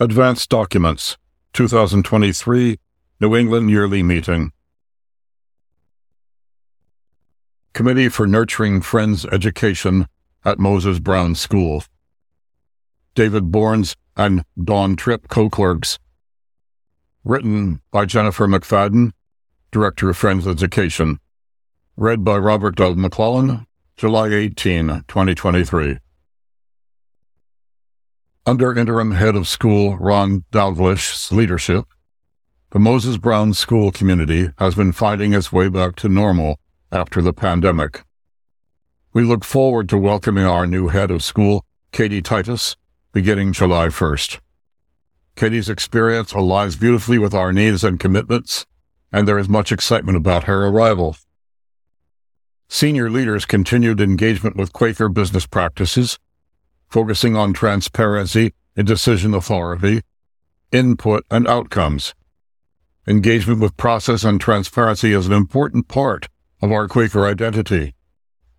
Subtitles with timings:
[0.00, 1.16] Advanced Documents,
[1.52, 2.80] 2023,
[3.20, 4.50] New England Yearly Meeting.
[7.74, 10.08] Committee for Nurturing Friends Education
[10.44, 11.84] at Moses Brown School.
[13.14, 16.00] David Borns and Dawn Tripp, co clerks.
[17.22, 19.12] Written by Jennifer McFadden,
[19.70, 21.20] Director of Friends Education.
[21.96, 23.64] Read by Robert Dove McClellan,
[23.96, 25.98] July 18, 2023.
[28.46, 31.86] Under interim head of school Ron Dalglish's leadership,
[32.72, 36.60] the Moses Brown school community has been finding its way back to normal
[36.92, 38.02] after the pandemic.
[39.14, 42.76] We look forward to welcoming our new head of school, Katie Titus,
[43.12, 44.40] beginning July 1st.
[45.36, 48.66] Katie's experience aligns beautifully with our needs and commitments,
[49.10, 51.16] and there is much excitement about her arrival.
[52.68, 56.18] Senior leaders continued engagement with Quaker business practices
[56.94, 60.00] focusing on transparency and decision authority,
[60.70, 62.14] input, and outcomes.
[63.08, 66.28] Engagement with process and transparency is an important part
[66.62, 67.96] of our Quaker identity.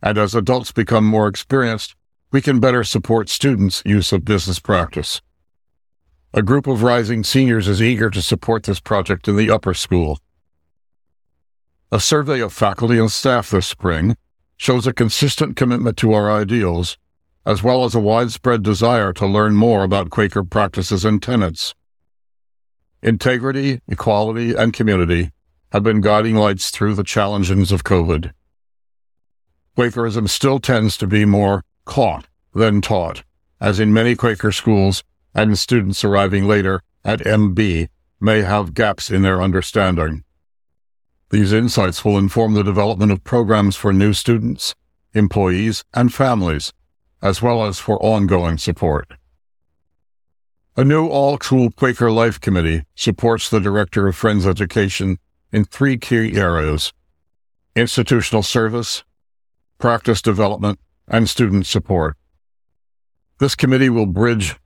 [0.00, 1.96] And as adults become more experienced,
[2.30, 5.20] we can better support students' use of business practice.
[6.32, 10.20] A group of rising seniors is eager to support this project in the upper school.
[11.90, 14.16] A survey of faculty and staff this spring
[14.56, 16.96] shows a consistent commitment to our ideals
[17.46, 21.74] as well as a widespread desire to learn more about Quaker practices and tenets.
[23.02, 25.32] Integrity, equality, and community
[25.72, 28.32] have been guiding lights through the challenges of COVID.
[29.76, 33.22] Quakerism still tends to be more caught than taught,
[33.60, 35.02] as in many Quaker schools,
[35.34, 37.88] and students arriving later at MB
[38.20, 40.24] may have gaps in their understanding.
[41.30, 44.74] These insights will inform the development of programs for new students,
[45.14, 46.72] employees, and families
[47.22, 49.12] as well as for ongoing support.
[50.76, 55.18] A new all school Quaker Life Committee supports the Director of Friends Education
[55.52, 56.92] in three key areas
[57.76, 59.04] institutional service,
[59.78, 62.16] practice development, and student support.
[63.38, 64.56] This committee will bridge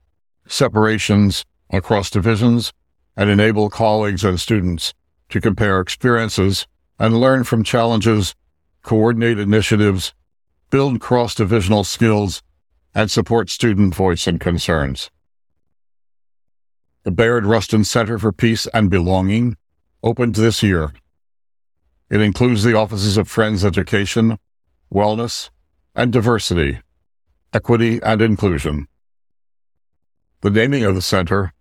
[0.47, 2.73] separations across divisions
[3.15, 4.93] and enable colleagues and students
[5.29, 6.67] to compare experiences
[6.99, 8.35] and learn from challenges,
[8.83, 10.13] coordinate initiatives,
[10.69, 12.41] build cross divisional skills,
[12.93, 15.11] and support student voice and concerns.
[17.03, 19.57] The Bayard Rustin Center for Peace and Belonging
[20.01, 20.93] opened this year.
[22.09, 24.37] It includes the offices of Friends Education,
[24.93, 25.49] Wellness,
[25.93, 26.79] and Diversity,
[27.53, 28.87] Equity, and Inclusion.
[30.41, 31.53] The naming of the center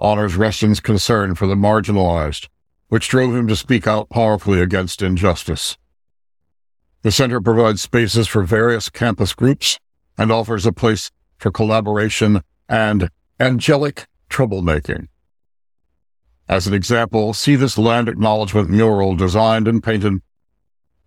[0.00, 2.48] honors Rustin's concern for the marginalized,
[2.88, 5.76] which drove him to speak out powerfully against injustice.
[7.02, 9.78] The center provides spaces for various campus groups
[10.18, 15.08] and offers a place for collaboration and angelic troublemaking.
[16.48, 20.20] As an example, see this land acknowledgement mural designed and painted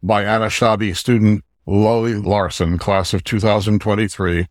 [0.04, 4.48] by Anishinaabe student Loli Larson, class of 2023,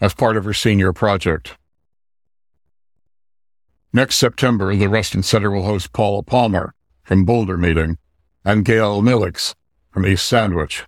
[0.00, 1.56] as part of her senior project.
[3.92, 7.98] Next September, the Rustin Center will host Paula Palmer from Boulder Meeting
[8.44, 9.54] and Gail Melix
[9.92, 10.84] from East Sandwich.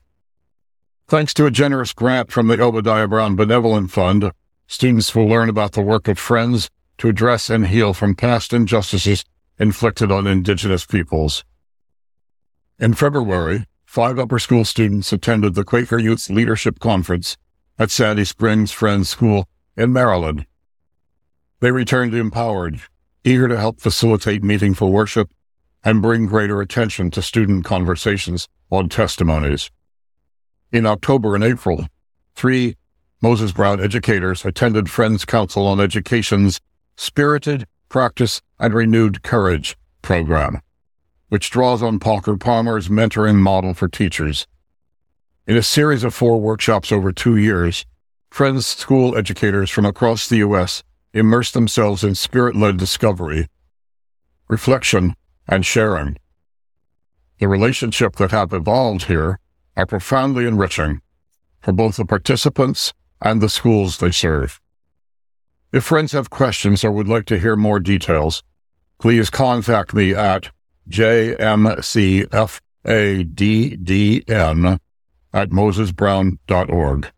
[1.07, 4.33] Thanks to a generous grant from the Obadiah Brown Benevolent Fund,
[4.67, 9.25] students will learn about the work of Friends to address and heal from past injustices
[9.59, 11.45] inflicted on Indigenous peoples.
[12.79, 17.37] In February, five upper school students attended the Quaker Youth Leadership Conference
[17.79, 20.47] at Sandy Springs Friends School in Maryland.
[21.61, 22.81] They returned empowered,
[23.23, 25.31] eager to help facilitate meaningful worship
[25.85, 29.71] and bring greater attention to student conversations on testimonies.
[30.73, 31.87] In October and April,
[32.35, 32.77] three
[33.21, 36.61] Moses Brown educators attended Friends Council on Education's
[36.97, 40.61] Spirited Practice and Renewed Courage program,
[41.29, 44.47] which draws on Parker Palmer's mentoring model for teachers.
[45.47, 47.87] In a series of four workshops over two years,
[48.31, 50.83] Friends school educators from across the U.S.
[51.13, 53.47] immerse themselves in spirit led discovery,
[54.49, 55.15] reflection,
[55.47, 56.17] and sharing.
[57.45, 59.39] The relationship that have evolved here
[59.77, 61.03] are profoundly enriching
[61.61, 64.63] for both the participants and the schools they serve.
[65.71, 68.43] If friends have questions or would like to hear more details,
[68.99, 70.53] please contact me at
[70.89, 71.37] jmcfaddn
[75.35, 77.13] at mosesbrown.org.